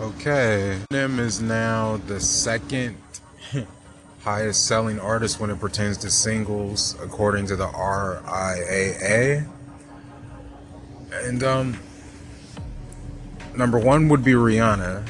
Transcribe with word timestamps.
Okay, 0.00 0.78
Eminem 0.92 1.18
is 1.18 1.40
now 1.40 1.96
the 2.06 2.20
second 2.20 2.96
highest 4.20 4.64
selling 4.64 5.00
artist 5.00 5.40
when 5.40 5.50
it 5.50 5.58
pertains 5.58 5.98
to 5.98 6.08
singles, 6.08 6.96
according 7.02 7.46
to 7.46 7.56
the 7.56 7.66
RIAA. 7.66 9.44
And 11.10 11.42
um, 11.42 11.80
number 13.56 13.76
one 13.76 14.08
would 14.08 14.22
be 14.22 14.34
Rihanna, 14.34 15.04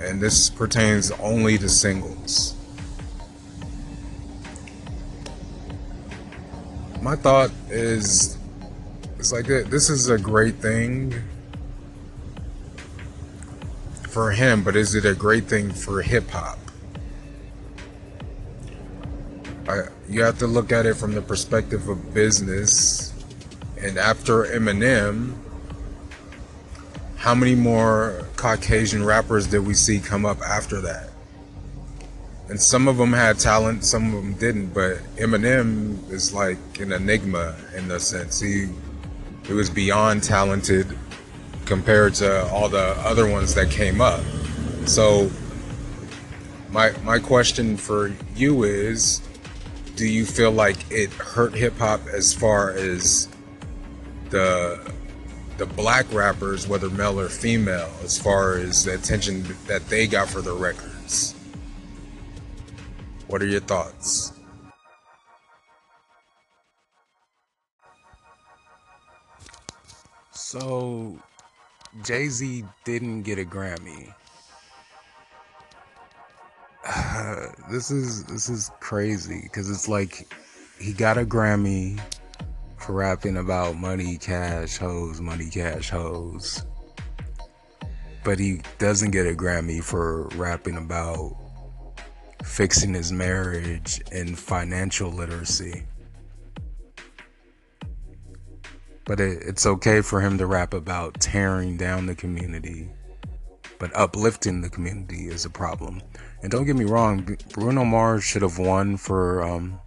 and 0.00 0.20
this 0.20 0.50
pertains 0.50 1.10
only 1.12 1.56
to 1.56 1.68
singles. 1.70 2.54
My 7.00 7.16
thought 7.16 7.50
is, 7.70 8.36
it's 9.18 9.32
like 9.32 9.46
this 9.46 9.88
is 9.88 10.10
a 10.10 10.18
great 10.18 10.56
thing 10.56 11.14
for 14.16 14.30
him, 14.30 14.64
but 14.64 14.74
is 14.74 14.94
it 14.94 15.04
a 15.04 15.12
great 15.12 15.44
thing 15.44 15.70
for 15.70 16.00
hip 16.00 16.30
hop? 16.30 16.58
you 20.08 20.22
have 20.22 20.38
to 20.38 20.46
look 20.46 20.72
at 20.72 20.86
it 20.86 20.94
from 20.94 21.12
the 21.12 21.20
perspective 21.20 21.86
of 21.90 22.14
business. 22.14 23.12
And 23.78 23.98
after 23.98 24.44
Eminem, 24.44 25.34
how 27.16 27.34
many 27.34 27.54
more 27.54 28.24
Caucasian 28.36 29.04
rappers 29.04 29.48
did 29.48 29.66
we 29.66 29.74
see 29.74 29.98
come 29.98 30.24
up 30.24 30.40
after 30.40 30.80
that? 30.80 31.10
And 32.48 32.58
some 32.58 32.88
of 32.88 32.96
them 32.96 33.12
had 33.12 33.38
talent, 33.38 33.84
some 33.84 34.14
of 34.14 34.22
them 34.22 34.32
didn't. 34.34 34.68
But 34.72 34.96
Eminem 35.16 36.10
is 36.10 36.32
like 36.32 36.80
an 36.80 36.92
enigma 36.92 37.54
in 37.76 37.86
the 37.88 38.00
sense 38.00 38.40
he 38.40 38.68
he 39.46 39.52
was 39.52 39.68
beyond 39.68 40.22
talented 40.22 40.86
compared 41.66 42.14
to 42.14 42.46
all 42.46 42.68
the 42.68 42.94
other 43.04 43.28
ones 43.28 43.54
that 43.54 43.70
came 43.70 44.00
up. 44.00 44.22
So 44.86 45.30
my 46.70 46.92
my 47.02 47.18
question 47.18 47.76
for 47.76 48.12
you 48.34 48.64
is 48.64 49.20
do 49.96 50.06
you 50.06 50.24
feel 50.24 50.52
like 50.52 50.76
it 50.90 51.10
hurt 51.12 51.54
hip 51.54 51.76
hop 51.78 52.06
as 52.06 52.32
far 52.32 52.70
as 52.70 53.28
the 54.30 54.92
the 55.58 55.66
black 55.66 56.10
rappers, 56.12 56.68
whether 56.68 56.90
male 56.90 57.18
or 57.18 57.28
female, 57.28 57.90
as 58.02 58.18
far 58.18 58.58
as 58.58 58.84
the 58.84 58.94
attention 58.94 59.44
that 59.66 59.88
they 59.88 60.06
got 60.06 60.28
for 60.28 60.42
their 60.42 60.54
records? 60.54 61.34
What 63.26 63.42
are 63.42 63.46
your 63.46 63.60
thoughts? 63.60 64.32
So 70.32 71.18
Jay 72.02 72.28
Z 72.28 72.64
didn't 72.84 73.22
get 73.22 73.38
a 73.38 73.44
Grammy. 73.44 74.12
this 77.70 77.90
is 77.90 78.24
this 78.24 78.48
is 78.48 78.70
crazy 78.80 79.40
because 79.42 79.70
it's 79.70 79.88
like 79.88 80.32
he 80.78 80.92
got 80.92 81.16
a 81.16 81.24
Grammy 81.24 82.00
for 82.76 82.92
rapping 82.92 83.38
about 83.38 83.76
money, 83.76 84.18
cash, 84.18 84.76
hoes, 84.76 85.20
money, 85.20 85.48
cash, 85.48 85.88
hoes, 85.88 86.64
but 88.24 88.38
he 88.38 88.60
doesn't 88.78 89.10
get 89.10 89.26
a 89.26 89.34
Grammy 89.34 89.82
for 89.82 90.28
rapping 90.36 90.76
about 90.76 91.34
fixing 92.44 92.94
his 92.94 93.10
marriage 93.10 94.02
and 94.12 94.38
financial 94.38 95.10
literacy. 95.10 95.84
But 99.06 99.20
it, 99.20 99.42
it's 99.42 99.66
okay 99.66 100.00
for 100.00 100.20
him 100.20 100.36
to 100.38 100.46
rap 100.46 100.74
about 100.74 101.20
tearing 101.20 101.76
down 101.76 102.06
the 102.06 102.14
community, 102.16 102.90
but 103.78 103.94
uplifting 103.94 104.60
the 104.60 104.68
community 104.68 105.28
is 105.28 105.44
a 105.44 105.50
problem. 105.50 106.02
And 106.42 106.50
don't 106.50 106.66
get 106.66 106.76
me 106.76 106.84
wrong, 106.84 107.38
Bruno 107.54 107.84
Mars 107.84 108.24
should 108.24 108.42
have 108.42 108.58
won 108.58 108.96
for 108.96 109.44
um, 109.44 109.80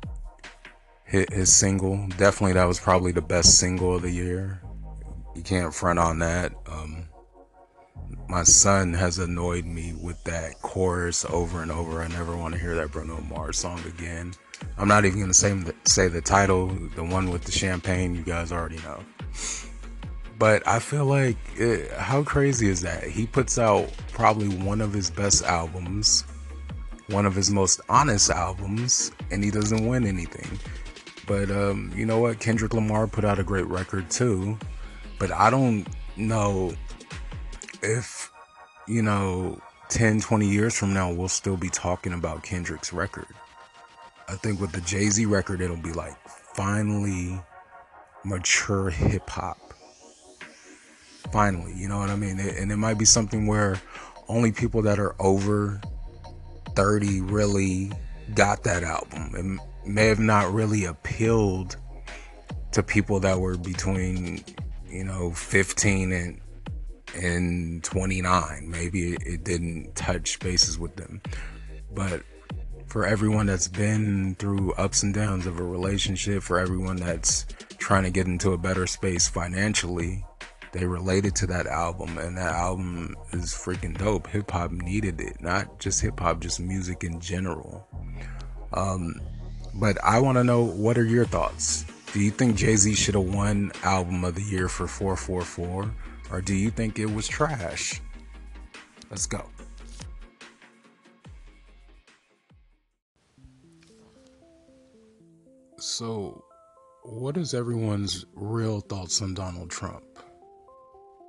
his, 1.03 1.25
his 1.31 1.53
single. 1.53 2.07
Definitely, 2.17 2.53
that 2.53 2.63
was 2.63 2.79
probably 2.79 3.11
the 3.11 3.21
best 3.21 3.59
single 3.59 3.95
of 3.95 4.03
the 4.03 4.09
year. 4.11 4.61
You 5.35 5.43
can't 5.43 5.73
front 5.73 5.99
on 5.99 6.19
that. 6.19 6.53
Um, 6.65 7.08
my 8.27 8.43
son 8.43 8.93
has 8.93 9.17
annoyed 9.17 9.65
me 9.65 9.93
with 9.99 10.23
that 10.25 10.61
chorus 10.61 11.25
over 11.25 11.61
and 11.61 11.71
over. 11.71 12.01
I 12.01 12.07
never 12.07 12.35
want 12.37 12.53
to 12.53 12.59
hear 12.59 12.75
that 12.75 12.91
Bruno 12.91 13.19
Mars 13.21 13.57
song 13.57 13.81
again. 13.85 14.33
I'm 14.77 14.87
not 14.87 15.05
even 15.05 15.19
gonna 15.19 15.33
say 15.33 15.53
the, 15.53 15.73
say 15.85 16.07
the 16.07 16.21
title, 16.21 16.67
the 16.95 17.03
one 17.03 17.31
with 17.31 17.43
the 17.43 17.51
champagne. 17.51 18.15
You 18.15 18.23
guys 18.23 18.51
already 18.51 18.77
know. 18.77 19.03
But 20.37 20.65
I 20.67 20.79
feel 20.79 21.05
like, 21.05 21.37
it, 21.55 21.91
how 21.91 22.23
crazy 22.23 22.69
is 22.69 22.81
that? 22.81 23.03
He 23.03 23.27
puts 23.27 23.59
out 23.59 23.91
probably 24.13 24.47
one 24.47 24.79
of 24.79 24.93
his 24.93 25.11
best 25.11 25.43
albums, 25.43 26.23
one 27.07 27.25
of 27.25 27.35
his 27.35 27.51
most 27.51 27.81
honest 27.89 28.29
albums, 28.29 29.11
and 29.31 29.43
he 29.43 29.51
doesn't 29.51 29.85
win 29.85 30.05
anything. 30.05 30.57
But 31.27 31.51
um, 31.51 31.91
you 31.95 32.05
know 32.05 32.19
what? 32.19 32.39
Kendrick 32.39 32.73
Lamar 32.73 33.05
put 33.05 33.25
out 33.25 33.37
a 33.37 33.43
great 33.43 33.67
record 33.67 34.09
too. 34.09 34.57
But 35.19 35.31
I 35.31 35.49
don't 35.49 35.85
know 36.15 36.73
if, 37.89 38.31
you 38.87 39.01
know, 39.01 39.59
10, 39.89 40.21
20 40.21 40.47
years 40.47 40.77
from 40.77 40.93
now, 40.93 41.11
we'll 41.11 41.27
still 41.27 41.57
be 41.57 41.69
talking 41.69 42.13
about 42.13 42.43
Kendrick's 42.43 42.93
record. 42.93 43.25
I 44.27 44.35
think 44.35 44.61
with 44.61 44.71
the 44.71 44.81
Jay 44.81 45.09
Z 45.09 45.25
record, 45.25 45.59
it'll 45.61 45.77
be 45.77 45.91
like 45.91 46.15
finally 46.53 47.41
mature 48.23 48.89
hip 48.89 49.27
hop. 49.29 49.57
Finally, 51.31 51.73
you 51.75 51.87
know 51.87 51.97
what 51.97 52.09
I 52.09 52.15
mean? 52.15 52.39
And 52.39 52.71
it 52.71 52.77
might 52.77 52.97
be 52.97 53.05
something 53.05 53.47
where 53.47 53.81
only 54.27 54.51
people 54.51 54.83
that 54.83 54.99
are 54.99 55.15
over 55.19 55.81
30 56.75 57.21
really 57.21 57.91
got 58.35 58.63
that 58.63 58.83
album. 58.83 59.59
It 59.85 59.89
may 59.89 60.07
have 60.07 60.19
not 60.19 60.53
really 60.53 60.85
appealed 60.85 61.77
to 62.71 62.83
people 62.83 63.19
that 63.21 63.39
were 63.39 63.57
between, 63.57 64.43
you 64.87 65.03
know, 65.03 65.31
15 65.31 66.11
and 66.11 66.39
and 67.15 67.83
29. 67.83 68.65
Maybe 68.69 69.13
it, 69.13 69.23
it 69.25 69.43
didn't 69.43 69.95
touch 69.95 70.39
bases 70.39 70.77
with 70.77 70.95
them. 70.95 71.21
But 71.93 72.23
for 72.87 73.05
everyone 73.05 73.45
that's 73.45 73.67
been 73.67 74.35
through 74.35 74.73
ups 74.73 75.03
and 75.03 75.13
downs 75.13 75.45
of 75.45 75.59
a 75.59 75.63
relationship, 75.63 76.43
for 76.43 76.59
everyone 76.59 76.97
that's 76.97 77.45
trying 77.77 78.03
to 78.03 78.11
get 78.11 78.27
into 78.27 78.53
a 78.53 78.57
better 78.57 78.87
space 78.87 79.27
financially, 79.27 80.25
they 80.71 80.85
related 80.85 81.35
to 81.37 81.47
that 81.47 81.65
album, 81.65 82.17
and 82.17 82.37
that 82.37 82.53
album 82.53 83.15
is 83.31 83.53
freaking 83.53 83.97
dope. 83.97 84.27
Hip 84.27 84.51
hop 84.51 84.71
needed 84.71 85.19
it, 85.19 85.41
not 85.41 85.79
just 85.79 86.01
hip 86.01 86.19
hop, 86.19 86.41
just 86.41 86.59
music 86.59 87.03
in 87.03 87.19
general. 87.19 87.87
Um, 88.73 89.15
but 89.75 89.97
I 90.03 90.19
want 90.19 90.37
to 90.37 90.43
know 90.43 90.63
what 90.63 90.97
are 90.97 91.05
your 91.05 91.25
thoughts? 91.25 91.85
Do 92.13 92.19
you 92.19 92.31
think 92.31 92.55
Jay 92.55 92.75
Z 92.75 92.93
should 92.95 93.15
have 93.15 93.23
won 93.23 93.71
Album 93.83 94.23
of 94.23 94.35
the 94.35 94.41
Year 94.41 94.67
for 94.67 94.87
444, 94.87 95.91
or 96.31 96.41
do 96.41 96.55
you 96.55 96.69
think 96.69 96.99
it 96.99 97.11
was 97.11 97.27
trash? 97.27 98.01
Let's 99.09 99.25
go. 99.25 99.43
So, 105.77 106.43
what 107.03 107.37
is 107.37 107.53
everyone's 107.53 108.25
real 108.35 108.81
thoughts 108.81 109.21
on 109.21 109.33
Donald 109.33 109.69
Trump? 109.69 110.03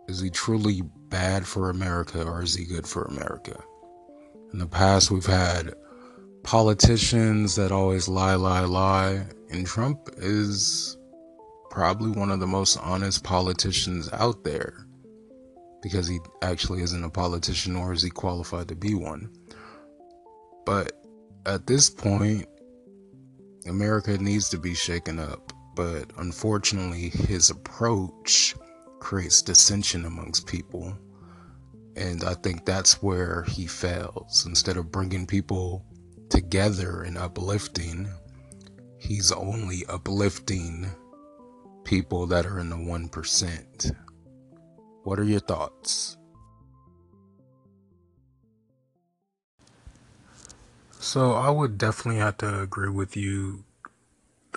Is 0.08 0.20
he 0.20 0.28
truly 0.28 0.82
bad 1.08 1.46
for 1.46 1.70
America 1.70 2.24
or 2.24 2.42
is 2.42 2.54
he 2.54 2.64
good 2.64 2.86
for 2.86 3.04
America? 3.04 3.62
In 4.52 4.58
the 4.58 4.66
past, 4.66 5.10
we've 5.10 5.24
had 5.24 5.72
politicians 6.42 7.54
that 7.54 7.70
always 7.70 8.08
lie, 8.08 8.34
lie, 8.34 8.64
lie, 8.64 9.24
and 9.50 9.66
Trump 9.66 10.08
is 10.16 10.98
probably 11.70 12.10
one 12.10 12.32
of 12.32 12.40
the 12.40 12.46
most 12.46 12.76
honest 12.78 13.22
politicians 13.22 14.08
out 14.12 14.42
there 14.42 14.86
because 15.82 16.06
he 16.06 16.18
actually 16.42 16.82
isn't 16.82 17.04
a 17.04 17.10
politician 17.10 17.74
nor 17.74 17.92
is 17.92 18.02
he 18.02 18.10
qualified 18.10 18.68
to 18.68 18.74
be 18.74 18.94
one. 18.94 19.30
But 20.66 20.92
at 21.46 21.66
this 21.66 21.88
point, 21.90 22.46
America 23.66 24.16
needs 24.18 24.48
to 24.50 24.58
be 24.58 24.74
shaken 24.74 25.18
up, 25.18 25.52
but 25.74 26.10
unfortunately, 26.18 27.08
his 27.08 27.50
approach 27.50 28.54
creates 29.00 29.42
dissension 29.42 30.04
amongst 30.04 30.46
people. 30.46 30.96
And 31.96 32.22
I 32.24 32.34
think 32.34 32.64
that's 32.64 33.02
where 33.02 33.42
he 33.44 33.66
fails. 33.66 34.46
Instead 34.46 34.76
of 34.76 34.92
bringing 34.92 35.26
people 35.26 35.84
together 36.28 37.02
and 37.02 37.18
uplifting, 37.18 38.08
he's 38.98 39.32
only 39.32 39.84
uplifting 39.88 40.86
people 41.84 42.26
that 42.26 42.46
are 42.46 42.60
in 42.60 42.70
the 42.70 42.76
1%. 42.76 43.96
What 45.02 45.18
are 45.18 45.24
your 45.24 45.40
thoughts? 45.40 46.16
So 50.98 51.32
I 51.32 51.50
would 51.50 51.78
definitely 51.78 52.20
have 52.20 52.36
to 52.38 52.60
agree 52.60 52.90
with 52.90 53.16
you. 53.16 53.64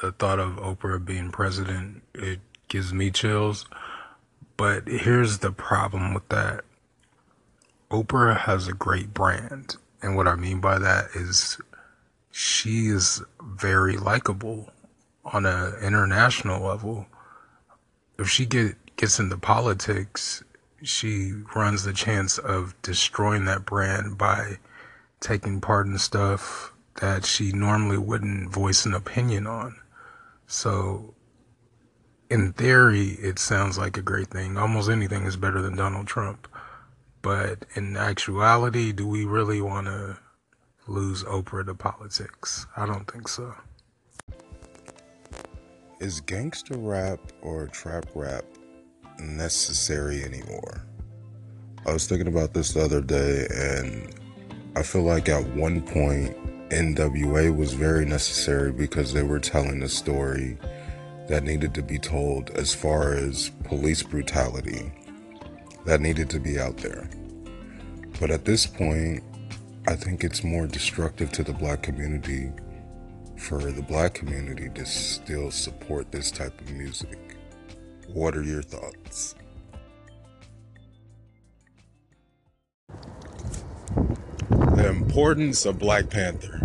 The 0.02 0.12
thought 0.12 0.40
of 0.40 0.58
Oprah 0.58 1.04
being 1.04 1.32
president, 1.32 2.04
it 2.14 2.42
gives 2.68 2.94
me 2.94 3.12
chills. 3.12 3.66
But 4.58 4.88
here's 4.88 5.40
the 5.40 5.52
problem 5.52 6.14
with 6.14 6.28
that. 6.30 6.66
Oprah 7.90 8.38
has 8.38 8.68
a 8.68 8.74
great 8.74 9.14
brand. 9.14 9.78
And 10.02 10.18
what 10.18 10.28
I 10.28 10.36
mean 10.36 10.60
by 10.60 10.78
that 10.80 11.10
is 11.16 11.58
she 12.32 12.88
is 12.88 13.22
very 13.42 13.96
likable 13.96 14.70
on 15.24 15.46
an 15.46 15.76
international 15.82 16.66
level. 16.66 17.06
If 18.20 18.30
she 18.30 18.46
get 18.46 18.76
gets 18.96 19.20
into 19.20 19.38
politics, 19.38 20.44
she 20.82 21.34
runs 21.56 21.84
the 21.84 21.94
chance 21.94 22.38
of 22.38 22.80
destroying 22.82 23.46
that 23.46 23.66
brand 23.66 24.18
by 24.18 24.58
taking 25.20 25.62
part 25.62 25.88
in 25.88 25.98
stuff 25.98 26.74
that 27.00 27.26
she 27.26 27.52
normally 27.52 27.98
wouldn't 27.98 28.52
voice 28.52 28.86
an 28.86 28.94
opinion 28.94 29.48
on. 29.48 29.76
So, 30.48 31.14
in 32.30 32.54
theory, 32.54 33.10
it 33.22 33.40
sounds 33.40 33.78
like 33.78 33.98
a 33.98 34.02
great 34.02 34.28
thing. 34.28 34.58
Almost 34.58 34.90
anything 34.90 35.26
is 35.26 35.38
better 35.38 35.62
than 35.62 35.76
Donald 35.76 36.08
Trump. 36.08 36.48
But 37.22 37.66
in 37.76 37.96
actuality, 37.96 38.92
do 38.92 39.08
we 39.08 39.24
really 39.24 39.62
want 39.62 39.88
to 39.88 40.18
lose 40.88 41.24
Oprah 41.24 41.66
to 41.66 41.74
politics? 41.74 42.68
I 42.76 42.86
don't 42.86 43.10
think 43.10 43.28
so. 43.28 43.56
Is 46.00 46.20
gangster 46.20 46.78
rap 46.78 47.20
or 47.42 47.68
trap 47.68 48.06
rap 48.14 48.44
necessary 49.20 50.24
anymore? 50.24 50.86
I 51.86 51.94
was 51.94 52.08
thinking 52.08 52.28
about 52.28 52.54
this 52.54 52.74
the 52.74 52.82
other 52.82 53.02
day, 53.02 53.48
and 53.54 54.14
I 54.76 54.84
feel 54.84 55.04
like 55.04 55.30
at 55.30 55.46
one 55.56 55.82
point, 55.82 56.38
NWA 56.70 57.56
was 57.56 57.74
very 57.74 58.06
necessary 58.06 58.72
because 58.72 59.14
they 59.14 59.24
were 59.24 59.40
telling 59.40 59.84
a 59.84 59.90
story 59.90 60.58
that 61.28 61.44
needed 61.44 61.74
to 61.76 61.84
be 61.84 62.00
told 62.00 62.50
as 62.52 62.74
far 62.74 63.14
as 63.14 63.52
police 63.66 64.02
brutality 64.02 64.92
that 65.86 66.02
needed 66.02 66.30
to 66.30 66.40
be 66.40 66.60
out 66.60 66.78
there. 66.78 67.10
But 68.20 68.32
at 68.32 68.46
this 68.46 68.66
point, 68.66 69.24
I 69.88 69.96
think 69.96 70.24
it's 70.24 70.44
more 70.44 70.66
destructive 70.66 71.32
to 71.34 71.44
the 71.44 71.54
black 71.54 71.84
community 71.84 72.52
for 73.38 73.60
the 73.60 73.82
black 73.82 74.14
community 74.14 74.70
to 74.76 74.86
still 74.86 75.52
support 75.52 76.12
this 76.12 76.32
type 76.32 76.60
of 76.62 76.72
music. 76.72 77.33
What 78.08 78.36
are 78.36 78.44
your 78.44 78.62
thoughts? 78.62 79.36
The 84.50 84.88
importance 84.88 85.66
of 85.66 85.80
Black 85.80 86.10
Panther. 86.10 86.60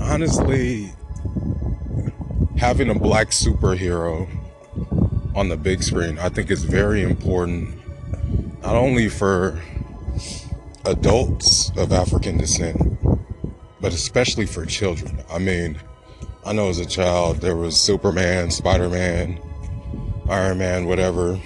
Honestly, 0.00 0.92
having 2.56 2.90
a 2.90 2.94
black 2.94 3.28
superhero 3.28 4.28
on 5.34 5.48
the 5.48 5.56
big 5.56 5.82
screen, 5.82 6.18
I 6.18 6.28
think 6.28 6.50
is 6.50 6.64
very 6.64 7.02
important, 7.02 7.74
not 8.62 8.74
only 8.74 9.08
for 9.08 9.60
adults 10.84 11.70
of 11.76 11.92
African 11.92 12.38
descent, 12.38 12.98
but 13.80 13.92
especially 13.92 14.46
for 14.46 14.64
children. 14.64 15.22
I 15.30 15.38
mean, 15.38 15.78
I 16.44 16.52
know 16.52 16.68
as 16.68 16.78
a 16.78 16.86
child 16.86 17.38
there 17.38 17.56
was 17.56 17.78
Superman, 17.78 18.50
Spider 18.50 18.88
Man, 18.88 19.40
Iron 20.28 20.58
Man, 20.58 20.86
whatever. 20.86 21.40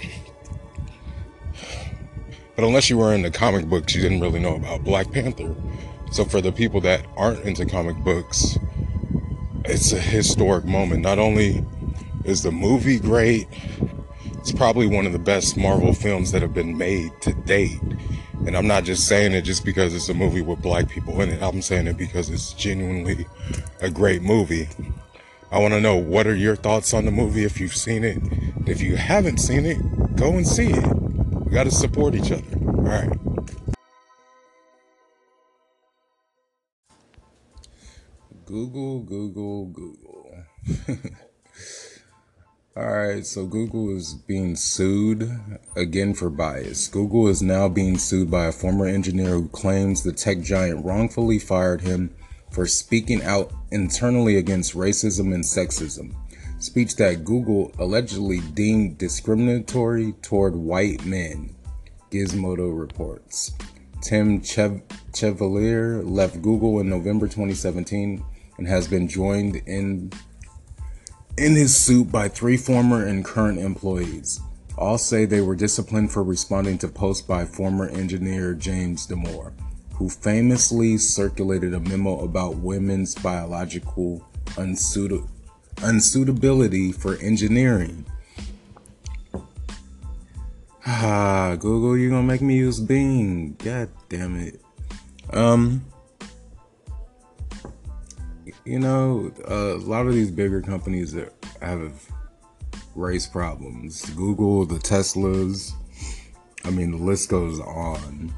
But 2.55 2.65
unless 2.65 2.89
you 2.89 2.97
were 2.97 3.13
into 3.13 3.31
comic 3.31 3.67
books, 3.67 3.95
you 3.95 4.01
didn't 4.01 4.21
really 4.21 4.39
know 4.39 4.55
about 4.55 4.83
Black 4.83 5.11
Panther. 5.11 5.55
So 6.11 6.25
for 6.25 6.41
the 6.41 6.51
people 6.51 6.81
that 6.81 7.05
aren't 7.15 7.43
into 7.45 7.65
comic 7.65 7.95
books, 7.97 8.57
it's 9.65 9.93
a 9.93 9.99
historic 9.99 10.65
moment. 10.65 11.01
Not 11.01 11.19
only 11.19 11.65
is 12.25 12.43
the 12.43 12.51
movie 12.51 12.99
great, 12.99 13.47
it's 14.39 14.51
probably 14.51 14.87
one 14.87 15.05
of 15.05 15.13
the 15.13 15.19
best 15.19 15.57
Marvel 15.57 15.93
films 15.93 16.31
that 16.31 16.41
have 16.41 16.53
been 16.53 16.77
made 16.77 17.11
to 17.21 17.33
date. 17.33 17.79
And 18.45 18.57
I'm 18.57 18.67
not 18.67 18.83
just 18.83 19.07
saying 19.07 19.33
it 19.33 19.43
just 19.43 19.63
because 19.63 19.93
it's 19.93 20.09
a 20.09 20.13
movie 20.13 20.41
with 20.41 20.61
black 20.61 20.89
people 20.89 21.21
in 21.21 21.29
it. 21.29 21.43
I'm 21.43 21.61
saying 21.61 21.85
it 21.87 21.97
because 21.97 22.29
it's 22.29 22.53
genuinely 22.53 23.27
a 23.81 23.89
great 23.89 24.23
movie. 24.23 24.67
I 25.51 25.59
want 25.59 25.73
to 25.73 25.81
know 25.81 25.97
what 25.97 26.27
are 26.27 26.35
your 26.35 26.55
thoughts 26.55 26.93
on 26.93 27.03
the 27.03 27.11
movie 27.11 27.43
if 27.43 27.59
you've 27.59 27.75
seen 27.75 28.05
it. 28.05 28.19
If 28.67 28.81
you 28.81 28.95
haven't 28.95 29.39
seen 29.39 29.65
it, 29.65 29.77
go 30.15 30.31
and 30.37 30.47
see 30.47 30.67
it. 30.67 30.87
We 31.45 31.51
got 31.51 31.65
to 31.65 31.71
support 31.71 32.15
each 32.15 32.31
other. 32.31 32.57
All 32.57 32.83
right. 32.83 33.11
Google, 38.45 39.01
Google, 39.01 39.65
Google. 39.65 40.45
All 42.77 42.87
right, 42.87 43.25
so 43.25 43.45
Google 43.45 43.93
is 43.97 44.13
being 44.13 44.55
sued 44.55 45.29
again 45.75 46.13
for 46.13 46.29
bias. 46.29 46.87
Google 46.87 47.27
is 47.27 47.41
now 47.41 47.67
being 47.67 47.97
sued 47.97 48.31
by 48.31 48.45
a 48.45 48.53
former 48.53 48.85
engineer 48.85 49.31
who 49.31 49.49
claims 49.49 50.03
the 50.03 50.13
tech 50.13 50.39
giant 50.39 50.85
wrongfully 50.85 51.39
fired 51.39 51.81
him 51.81 52.15
for 52.51 52.67
speaking 52.67 53.23
out 53.23 53.51
internally 53.71 54.37
against 54.37 54.75
racism 54.75 55.33
and 55.33 55.43
sexism. 55.43 56.13
Speech 56.59 56.95
that 56.97 57.23
Google 57.23 57.71
allegedly 57.79 58.39
deemed 58.53 58.97
discriminatory 58.97 60.11
toward 60.21 60.55
white 60.55 61.03
men, 61.05 61.55
Gizmodo 62.11 62.77
reports. 62.77 63.53
Tim 64.01 64.41
Chev- 64.43 64.81
Chevalier 65.15 66.03
left 66.03 66.41
Google 66.41 66.79
in 66.79 66.89
November 66.89 67.27
2017 67.27 68.23
and 68.57 68.67
has 68.67 68.87
been 68.87 69.07
joined 69.07 69.55
in 69.65 70.11
in 71.37 71.55
his 71.55 71.75
suit 71.75 72.11
by 72.11 72.27
three 72.27 72.57
former 72.57 73.05
and 73.05 73.23
current 73.23 73.57
employees. 73.57 74.39
All 74.77 74.97
say 74.97 75.25
they 75.25 75.41
were 75.41 75.55
disciplined 75.55 76.11
for 76.11 76.23
responding 76.23 76.77
to 76.79 76.87
posts 76.87 77.25
by 77.25 77.45
former 77.45 77.87
engineer 77.87 78.53
James 78.53 79.07
Damore, 79.07 79.53
who 80.01 80.09
famously 80.09 80.97
circulated 80.97 81.75
a 81.75 81.79
memo 81.79 82.21
about 82.21 82.55
women's 82.55 83.13
biological 83.13 84.27
unsuit- 84.57 85.23
unsuitability 85.75 86.91
for 86.91 87.17
engineering. 87.17 88.03
Ah, 90.87 91.55
Google, 91.59 91.95
you're 91.95 92.09
gonna 92.09 92.23
make 92.23 92.41
me 92.41 92.55
use 92.55 92.79
Bing. 92.79 93.55
God 93.63 93.89
damn 94.09 94.39
it. 94.39 94.59
Um, 95.33 95.85
you 98.65 98.79
know, 98.79 99.31
a 99.45 99.77
lot 99.85 100.07
of 100.07 100.15
these 100.15 100.31
bigger 100.31 100.63
companies 100.63 101.11
that 101.11 101.31
have 101.61 101.93
race 102.95 103.27
problems. 103.27 104.09
Google, 104.15 104.65
the 104.65 104.79
Teslas. 104.79 105.73
I 106.65 106.71
mean, 106.71 106.89
the 106.89 106.97
list 106.97 107.29
goes 107.29 107.59
on. 107.59 108.33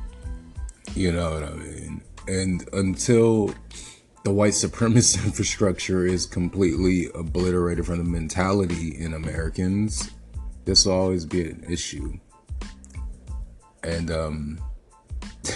You 0.96 1.12
know 1.12 1.32
what 1.32 1.44
I 1.44 1.54
mean? 1.54 2.04
And 2.28 2.68
until 2.74 3.54
the 4.24 4.32
white 4.32 4.54
supremacist 4.54 5.26
infrastructure 5.26 6.06
is 6.06 6.26
completely 6.26 7.10
obliterated 7.16 7.86
from 7.86 7.98
the 7.98 8.04
mentality 8.04 8.96
in 8.98 9.14
Americans, 9.14 10.12
this 10.66 10.86
will 10.86 10.94
always 10.94 11.26
be 11.26 11.50
an 11.50 11.66
issue. 11.68 12.20
And, 13.84 14.12
um, 14.12 14.60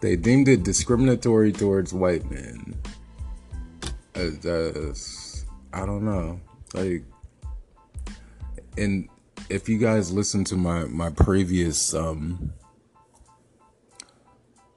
they 0.00 0.16
deemed 0.16 0.48
it 0.48 0.62
discriminatory 0.62 1.52
towards 1.52 1.92
white 1.92 2.30
men. 2.30 2.74
Uh, 4.14 4.48
uh, 4.48 4.94
I 5.72 5.84
don't 5.84 6.04
know. 6.04 6.40
Like, 6.72 7.04
and 8.76 9.08
if 9.48 9.68
you 9.68 9.78
guys 9.78 10.12
listen 10.12 10.44
to 10.44 10.56
my 10.56 10.84
my 10.84 11.10
previous 11.10 11.94
um, 11.94 12.52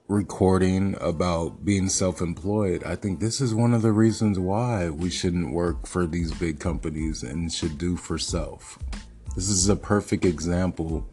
recording 0.08 0.96
about 1.02 1.66
being 1.66 1.86
self-employed, 1.90 2.82
I 2.82 2.96
think 2.96 3.20
this 3.20 3.42
is 3.42 3.54
one 3.54 3.74
of 3.74 3.82
the 3.82 3.92
reasons 3.92 4.38
why 4.38 4.88
we 4.88 5.10
shouldn't 5.10 5.52
work 5.52 5.86
for 5.86 6.06
these 6.06 6.32
big 6.32 6.58
companies 6.58 7.22
and 7.22 7.52
should 7.52 7.76
do 7.76 7.94
for 7.94 8.16
self. 8.16 8.78
This 9.34 9.50
is 9.50 9.68
a 9.68 9.76
perfect 9.76 10.24
example 10.24 11.06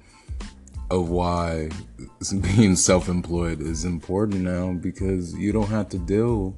of 0.89 1.09
why 1.09 1.69
being 2.41 2.77
self-employed 2.77 3.59
is 3.59 3.83
important 3.83 4.41
now 4.41 4.71
because 4.71 5.33
you 5.35 5.51
don't 5.51 5.67
have 5.67 5.89
to 5.89 5.97
deal 5.97 6.57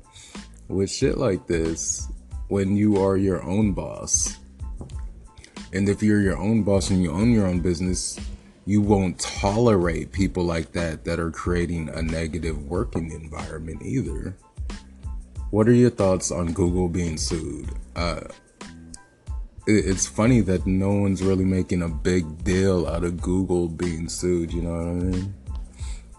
with 0.67 0.91
shit 0.91 1.17
like 1.17 1.47
this 1.47 2.07
when 2.49 2.77
you 2.77 3.03
are 3.03 3.17
your 3.17 3.41
own 3.43 3.73
boss. 3.73 4.37
And 5.73 5.89
if 5.89 6.03
you're 6.03 6.21
your 6.21 6.37
own 6.37 6.61
boss 6.61 6.91
and 6.91 7.01
you 7.01 7.11
own 7.11 7.31
your 7.31 7.47
own 7.47 7.61
business, 7.61 8.19
you 8.67 8.81
won't 8.81 9.17
tolerate 9.17 10.11
people 10.11 10.43
like 10.43 10.73
that 10.73 11.05
that 11.05 11.21
are 11.21 11.31
creating 11.31 11.87
a 11.87 12.01
negative 12.01 12.67
working 12.67 13.11
environment 13.13 13.81
either. 13.81 14.35
What 15.51 15.69
are 15.69 15.73
your 15.73 15.89
thoughts 15.89 16.31
on 16.31 16.51
Google 16.51 16.89
being 16.89 17.15
sued? 17.15 17.69
Uh, 17.95 18.19
it's 19.67 20.05
funny 20.05 20.41
that 20.41 20.67
no 20.67 20.91
one's 20.91 21.23
really 21.23 21.45
making 21.45 21.81
a 21.81 21.87
big 21.87 22.43
deal 22.43 22.85
out 22.87 23.05
of 23.05 23.21
Google 23.21 23.69
being 23.69 24.09
sued, 24.09 24.51
you 24.51 24.61
know 24.61 24.73
what 24.73 24.87
I 24.87 24.93
mean? 24.93 25.33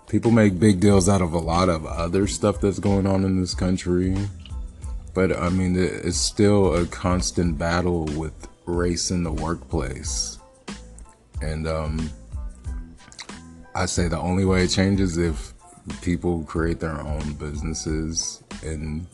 People 0.08 0.30
make 0.30 0.58
big 0.58 0.80
deals 0.80 1.06
out 1.06 1.20
of 1.20 1.34
a 1.34 1.38
lot 1.38 1.68
of 1.68 1.84
other 1.84 2.26
stuff 2.26 2.62
that's 2.62 2.78
going 2.78 3.06
on 3.06 3.24
in 3.24 3.38
this 3.38 3.54
country. 3.54 4.16
But 5.12 5.36
I 5.36 5.50
mean, 5.50 5.76
it's 5.76 6.16
still 6.16 6.74
a 6.76 6.86
constant 6.86 7.58
battle 7.58 8.06
with 8.06 8.48
race 8.64 9.10
in 9.10 9.22
the 9.22 9.32
workplace. 9.32 10.38
And 11.42 11.68
um, 11.68 12.10
I 13.78 13.86
say 13.86 14.08
the 14.08 14.18
only 14.18 14.44
way 14.44 14.64
it 14.64 14.70
changes 14.70 15.18
if 15.18 15.54
people 16.02 16.42
create 16.42 16.80
their 16.80 17.00
own 17.00 17.34
businesses 17.34 18.42
and 18.64 19.06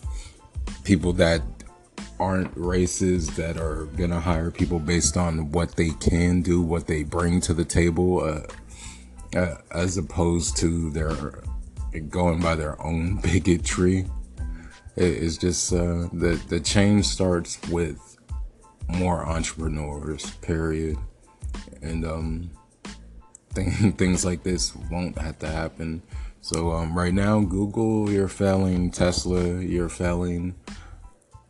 people 0.85 1.13
that 1.15 1.43
aren't 2.19 2.51
races 2.57 3.37
that 3.37 3.59
are 3.59 3.85
gonna 3.99 4.19
hire 4.19 4.51
people 4.51 4.79
based 4.79 5.19
on 5.19 5.53
what 5.53 5.77
they 5.77 5.91
can 5.91 6.41
do, 6.41 6.63
what 6.63 6.87
they 6.87 7.03
bring 7.03 7.43
to 7.43 7.53
the 7.53 7.67
table, 7.67 8.25
uh, 8.25 9.39
uh, 9.39 9.57
as 9.71 9.99
opposed 9.99 10.57
to 10.57 10.89
their 10.93 11.43
going 12.09 12.41
by 12.41 12.55
their 12.55 12.81
own 12.83 13.17
bigotry. 13.23 14.07
it's 14.97 15.37
just 15.37 15.75
uh, 15.75 16.09
the 16.15 16.41
the 16.49 16.59
change 16.59 17.05
starts 17.05 17.61
with 17.69 18.17
more 18.89 19.27
entrepreneurs. 19.29 20.31
Period, 20.37 20.97
and 21.83 22.07
um, 22.07 22.51
things 23.97 24.25
like 24.25 24.43
this 24.43 24.75
won't 24.91 25.19
have 25.19 25.39
to 25.41 25.49
happen. 25.49 26.03
So 26.41 26.73
um, 26.73 26.97
right 26.97 27.15
now, 27.15 27.41
Google, 27.41 28.11
you're 28.11 28.29
failing. 28.29 28.91
Tesla, 28.91 29.61
you're 29.61 29.89
failing. 29.89 30.55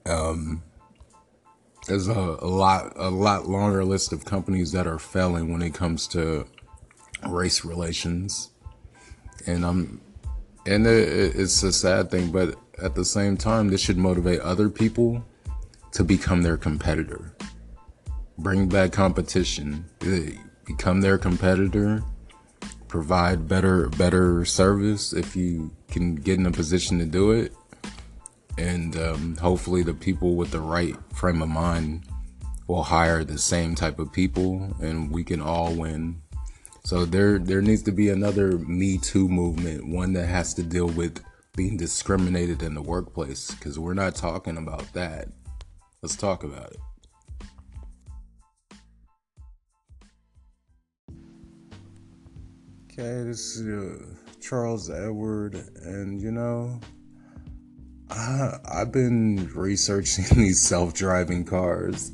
Um, 0.07 0.63
there's 1.87 2.09
a, 2.09 2.13
a 2.13 2.47
lot 2.47 2.93
a 2.97 3.11
lot 3.11 3.49
longer 3.49 3.85
list 3.85 4.13
of 4.13 4.25
companies 4.25 4.73
that 4.73 4.87
are 4.87 4.99
failing 4.99 5.53
when 5.53 5.63
it 5.63 5.75
comes 5.75 6.07
to 6.09 6.47
race 7.29 7.65
relations, 7.65 8.51
and 9.47 9.65
I'm 9.65 10.01
and 10.67 10.87
it, 10.87 11.37
it's 11.37 11.63
a 11.63 11.73
sad 11.73 12.11
thing, 12.11 12.31
but 12.31 12.55
at 12.83 12.95
the 12.95 13.05
same 13.05 13.37
time, 13.37 13.69
this 13.69 13.81
should 13.81 13.99
motivate 13.99 14.41
other 14.41 14.69
people 14.69 15.25
to 15.93 16.05
become 16.05 16.43
their 16.43 16.57
competitor. 16.57 17.37
Bring 18.39 18.69
back 18.69 18.93
competition, 18.93 19.85
become 20.65 21.01
their 21.01 21.19
competitor, 21.19 22.03
provide 22.89 23.49
better 23.49 23.89
better 23.91 24.45
service 24.45 25.13
if 25.13 25.35
you 25.35 25.71
can 25.89 26.15
get 26.15 26.39
in 26.39 26.47
a 26.47 26.51
position 26.51 26.99
to 26.99 27.05
do 27.05 27.33
it. 27.33 27.53
And 28.57 28.97
um, 28.97 29.37
hopefully 29.37 29.83
the 29.83 29.95
people 29.95 30.37
with 30.37 30.53
the 30.53 30.61
right 30.61 30.95
frame 31.13 31.43
of 31.43 31.49
mind 31.49 32.07
will 32.69 32.85
hire 32.85 33.25
the 33.25 33.39
same 33.39 33.75
type 33.75 33.99
of 33.99 34.13
people 34.13 34.75
and 34.81 35.11
we 35.11 35.25
can 35.25 35.41
all 35.41 35.75
win. 35.75 36.23
So 36.85 37.05
there 37.05 37.39
there 37.39 37.63
needs 37.63 37.83
to 37.85 37.93
be 37.93 38.11
another 38.11 38.59
me 38.59 38.99
too 38.99 39.29
movement 39.29 39.89
one 39.89 40.13
that 40.13 40.27
has 40.27 40.55
to 40.55 40.63
deal 40.63 40.89
with 40.89 41.23
being 41.57 41.77
discriminated 41.77 42.63
in 42.63 42.75
the 42.75 42.83
workplace 42.83 43.51
because 43.53 43.79
we're 43.79 43.95
not 43.95 44.15
talking 44.15 44.57
about 44.57 44.93
that. 44.93 45.29
Let's 46.03 46.17
talk 46.17 46.45
about 46.45 46.71
it 46.73 46.81
okay 52.97 53.25
this 53.25 53.57
is 53.57 53.67
uh, 53.67 54.07
charles 54.41 54.89
edward 54.89 55.55
and 55.83 56.23
you 56.23 56.31
know 56.31 56.79
I, 58.11 58.59
I've 58.73 58.93
been 58.93 59.51
researching 59.55 60.25
these 60.37 60.61
self-driving 60.61 61.47
cars, 61.47 62.13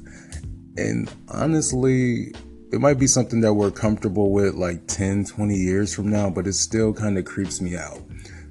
and 0.76 1.12
honestly, 1.28 2.32
it 2.72 2.80
might 2.80 2.98
be 2.98 3.06
something 3.06 3.40
that 3.40 3.52
we're 3.52 3.72
comfortable 3.72 4.30
with 4.30 4.54
like 4.54 4.86
10, 4.86 5.26
20 5.26 5.54
years 5.54 5.92
from 5.92 6.08
now, 6.08 6.30
but 6.30 6.46
it 6.46 6.52
still 6.52 6.94
kind 6.94 7.18
of 7.18 7.24
creeps 7.24 7.60
me 7.60 7.76
out 7.76 8.00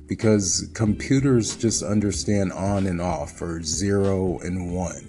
because 0.05 0.69
computers 0.73 1.55
just 1.55 1.81
understand 1.81 2.51
on 2.51 2.85
and 2.87 3.01
off 3.01 3.41
or 3.41 3.63
zero 3.63 4.39
and 4.39 4.75
one, 4.75 5.07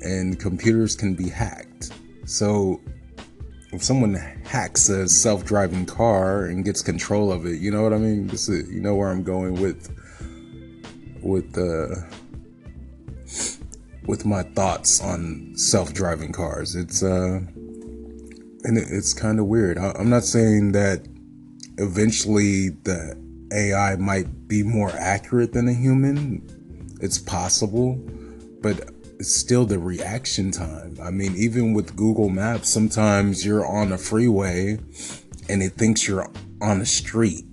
and 0.00 0.38
computers 0.38 0.94
can 0.94 1.14
be 1.14 1.28
hacked. 1.28 1.92
So 2.24 2.80
if 3.72 3.82
someone 3.82 4.14
hacks 4.44 4.88
a 4.90 5.08
self-driving 5.08 5.86
car 5.86 6.44
and 6.44 6.64
gets 6.64 6.82
control 6.82 7.32
of 7.32 7.46
it, 7.46 7.58
you 7.58 7.70
know 7.70 7.82
what 7.82 7.94
I 7.94 7.98
mean? 7.98 8.26
This 8.26 8.48
is, 8.48 8.70
you 8.70 8.80
know 8.80 8.94
where 8.94 9.08
I'm 9.08 9.22
going 9.22 9.60
with 9.60 9.90
with 11.22 11.56
uh, 11.56 12.02
with 14.06 14.26
my 14.26 14.42
thoughts 14.42 15.00
on 15.00 15.52
self-driving 15.56 16.32
cars. 16.32 16.74
It's 16.76 17.02
uh, 17.02 17.40
and 18.64 18.78
it's 18.78 19.14
kind 19.14 19.40
of 19.40 19.46
weird. 19.46 19.78
I'm 19.78 20.10
not 20.10 20.24
saying 20.24 20.72
that 20.72 21.06
eventually 21.78 22.70
the 22.70 23.18
AI 23.52 23.96
might 23.96 24.48
be 24.48 24.62
more 24.62 24.90
accurate 24.90 25.52
than 25.52 25.68
a 25.68 25.74
human. 25.74 26.46
It's 27.00 27.18
possible, 27.18 27.94
but 28.60 28.90
it's 29.22 29.34
still 29.34 29.64
the 29.64 29.78
reaction 29.78 30.50
time. 30.50 30.98
I 31.02 31.10
mean, 31.10 31.34
even 31.36 31.72
with 31.72 31.96
Google 31.96 32.28
Maps, 32.28 32.68
sometimes 32.68 33.46
you're 33.46 33.64
on 33.64 33.92
a 33.92 33.98
freeway 33.98 34.78
and 35.48 35.62
it 35.62 35.72
thinks 35.72 36.06
you're 36.06 36.28
on 36.60 36.80
a 36.80 36.86
street 36.86 37.46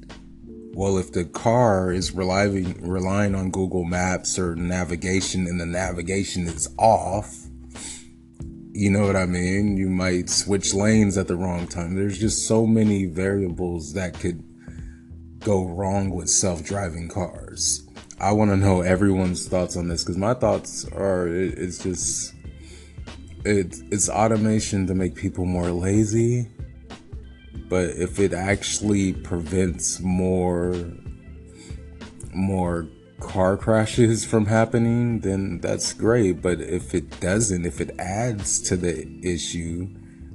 well, 0.80 0.98
if 0.98 1.12
the 1.12 1.26
car 1.26 1.92
is 1.92 2.14
relying 2.14 2.80
relying 2.88 3.36
on 3.36 3.52
Google 3.52 3.84
Maps 3.84 4.40
or 4.40 4.56
navigation 4.56 5.46
and 5.46 5.60
the 5.60 5.66
navigation 5.66 6.44
is 6.48 6.70
off, 6.78 7.36
you 8.72 8.90
know 8.90 9.06
what 9.06 9.18
I 9.18 9.26
mean? 9.26 9.76
You 9.76 9.90
might 9.90 10.30
switch 10.30 10.74
lanes 10.74 11.18
at 11.18 11.28
the 11.28 11.36
wrong 11.36 11.68
time. 11.68 11.96
There's 11.96 12.18
just 12.18 12.48
so 12.48 12.66
many 12.66 13.08
variables 13.08 13.94
that 13.94 14.18
could 14.22 14.42
go 15.40 15.66
wrong 15.66 16.12
with 16.12 16.30
self-driving 16.30 17.10
cars. 17.10 17.89
I 18.20 18.32
want 18.34 18.52
to 18.52 18.58
know 18.58 18.82
everyone's 18.82 19.48
thoughts 19.48 19.78
on 19.78 19.88
this 19.88 20.04
because 20.04 20.18
my 20.18 20.34
thoughts 20.34 20.86
are 20.92 21.28
it's 21.28 21.84
just 21.84 22.34
it, 23.46 23.78
it's 23.92 24.10
automation 24.10 24.88
to 24.88 24.94
make 24.94 25.16
people 25.16 25.46
more 25.46 25.72
lazy 25.72 26.50
but 27.70 27.92
if 27.92 28.20
it 28.20 28.34
actually 28.34 29.14
prevents 29.14 30.00
more 30.00 30.76
more 32.34 32.88
car 33.20 33.58
crashes 33.66 34.26
from 34.26 34.48
happening, 34.48 35.20
then 35.20 35.60
that's 35.60 35.94
great. 35.94 36.42
But 36.42 36.62
if 36.62 36.96
it 36.96 37.20
doesn't, 37.20 37.66
if 37.66 37.80
it 37.80 37.92
adds 38.00 38.60
to 38.62 38.76
the 38.76 39.08
issue, 39.24 39.88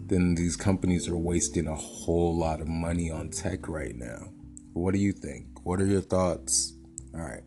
then 0.06 0.34
these 0.36 0.56
companies 0.56 1.08
are 1.08 1.16
wasting 1.16 1.66
a 1.66 1.74
whole 1.74 2.36
lot 2.36 2.60
of 2.60 2.68
money 2.68 3.10
on 3.10 3.30
tech 3.30 3.68
right 3.68 3.94
now. 3.96 4.30
What 4.72 4.94
do 4.94 5.00
you 5.00 5.12
think? 5.12 5.46
What 5.64 5.80
are 5.80 5.86
your 5.86 6.02
thoughts? 6.02 6.74
All 7.14 7.20
right. 7.20 7.42